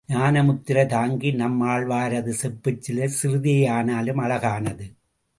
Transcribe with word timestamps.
ஞான 0.09 0.43
முத்திரை 0.43 0.83
தாங்கி 0.85 1.31
நம்மாழ்வாரது 1.31 2.33
செப்புச்சிலை 2.41 3.07
சிறிதேயானாலும் 3.17 4.21
அழகானது. 4.21 4.87